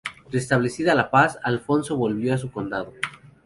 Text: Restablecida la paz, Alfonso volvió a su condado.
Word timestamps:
Restablecida 0.31 0.95
la 0.95 1.11
paz, 1.11 1.37
Alfonso 1.43 1.95
volvió 1.95 2.33
a 2.33 2.39
su 2.39 2.49
condado. 2.51 2.91